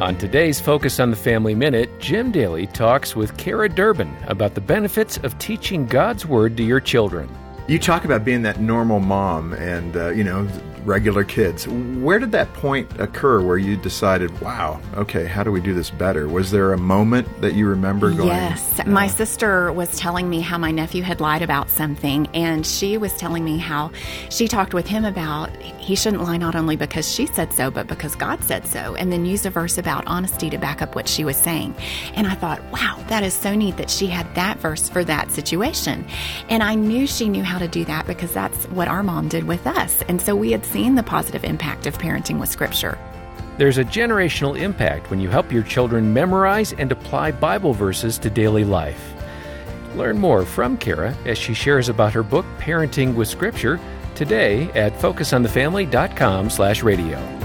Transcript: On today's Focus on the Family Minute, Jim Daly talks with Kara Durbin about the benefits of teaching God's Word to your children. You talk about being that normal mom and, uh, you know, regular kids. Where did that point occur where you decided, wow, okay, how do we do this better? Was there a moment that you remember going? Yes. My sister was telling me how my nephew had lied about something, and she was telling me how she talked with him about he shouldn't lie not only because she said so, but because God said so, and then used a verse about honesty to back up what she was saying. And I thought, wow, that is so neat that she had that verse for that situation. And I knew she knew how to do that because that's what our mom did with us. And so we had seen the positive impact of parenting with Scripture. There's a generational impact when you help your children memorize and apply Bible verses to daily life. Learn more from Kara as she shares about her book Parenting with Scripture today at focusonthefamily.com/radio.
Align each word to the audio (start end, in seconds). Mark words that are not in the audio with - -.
On 0.00 0.16
today's 0.16 0.58
Focus 0.58 0.98
on 0.98 1.10
the 1.10 1.16
Family 1.16 1.54
Minute, 1.54 2.00
Jim 2.00 2.32
Daly 2.32 2.66
talks 2.66 3.14
with 3.14 3.36
Kara 3.36 3.68
Durbin 3.68 4.16
about 4.28 4.54
the 4.54 4.60
benefits 4.62 5.18
of 5.18 5.38
teaching 5.38 5.84
God's 5.84 6.24
Word 6.24 6.56
to 6.56 6.62
your 6.62 6.80
children. 6.80 7.28
You 7.68 7.78
talk 7.78 8.06
about 8.06 8.24
being 8.24 8.40
that 8.40 8.62
normal 8.62 8.98
mom 9.00 9.52
and, 9.52 9.94
uh, 9.94 10.08
you 10.08 10.24
know, 10.24 10.48
regular 10.84 11.24
kids. 11.24 11.66
Where 11.68 12.18
did 12.18 12.32
that 12.32 12.52
point 12.54 13.00
occur 13.00 13.40
where 13.40 13.58
you 13.58 13.76
decided, 13.76 14.38
wow, 14.40 14.80
okay, 14.94 15.26
how 15.26 15.42
do 15.42 15.52
we 15.52 15.60
do 15.60 15.74
this 15.74 15.90
better? 15.90 16.28
Was 16.28 16.50
there 16.50 16.72
a 16.72 16.78
moment 16.78 17.28
that 17.40 17.54
you 17.54 17.66
remember 17.68 18.10
going? 18.10 18.28
Yes. 18.28 18.80
My 18.86 19.06
sister 19.06 19.72
was 19.72 19.96
telling 19.98 20.28
me 20.28 20.40
how 20.40 20.58
my 20.58 20.70
nephew 20.70 21.02
had 21.02 21.20
lied 21.20 21.42
about 21.42 21.70
something, 21.70 22.26
and 22.34 22.66
she 22.66 22.96
was 22.96 23.12
telling 23.14 23.44
me 23.44 23.58
how 23.58 23.90
she 24.30 24.48
talked 24.48 24.74
with 24.74 24.86
him 24.86 25.04
about 25.04 25.50
he 25.56 25.94
shouldn't 25.94 26.22
lie 26.22 26.36
not 26.36 26.54
only 26.54 26.76
because 26.76 27.10
she 27.10 27.26
said 27.26 27.52
so, 27.52 27.70
but 27.70 27.86
because 27.86 28.14
God 28.14 28.42
said 28.44 28.66
so, 28.66 28.94
and 28.94 29.12
then 29.12 29.26
used 29.26 29.46
a 29.46 29.50
verse 29.50 29.78
about 29.78 30.04
honesty 30.06 30.50
to 30.50 30.58
back 30.58 30.82
up 30.82 30.94
what 30.94 31.08
she 31.08 31.24
was 31.24 31.36
saying. 31.36 31.74
And 32.14 32.26
I 32.26 32.34
thought, 32.34 32.62
wow, 32.70 33.02
that 33.08 33.22
is 33.22 33.34
so 33.34 33.54
neat 33.54 33.76
that 33.76 33.90
she 33.90 34.06
had 34.06 34.32
that 34.34 34.58
verse 34.58 34.88
for 34.88 35.04
that 35.04 35.30
situation. 35.30 36.06
And 36.48 36.62
I 36.62 36.74
knew 36.74 37.06
she 37.06 37.28
knew 37.28 37.42
how 37.42 37.58
to 37.58 37.68
do 37.68 37.84
that 37.84 38.06
because 38.06 38.32
that's 38.32 38.66
what 38.66 38.88
our 38.88 39.02
mom 39.02 39.28
did 39.28 39.44
with 39.44 39.66
us. 39.66 40.02
And 40.08 40.20
so 40.20 40.34
we 40.36 40.52
had 40.52 40.64
seen 40.70 40.94
the 40.94 41.02
positive 41.02 41.44
impact 41.44 41.86
of 41.86 41.98
parenting 41.98 42.38
with 42.38 42.48
Scripture. 42.48 42.96
There's 43.58 43.78
a 43.78 43.84
generational 43.84 44.56
impact 44.58 45.10
when 45.10 45.20
you 45.20 45.28
help 45.28 45.52
your 45.52 45.64
children 45.64 46.14
memorize 46.14 46.72
and 46.72 46.90
apply 46.92 47.32
Bible 47.32 47.74
verses 47.74 48.16
to 48.18 48.30
daily 48.30 48.64
life. 48.64 49.12
Learn 49.96 50.18
more 50.18 50.46
from 50.46 50.76
Kara 50.76 51.16
as 51.26 51.36
she 51.36 51.54
shares 51.54 51.88
about 51.88 52.12
her 52.12 52.22
book 52.22 52.46
Parenting 52.58 53.16
with 53.16 53.26
Scripture 53.28 53.80
today 54.14 54.70
at 54.72 54.92
focusonthefamily.com/radio. 54.94 57.39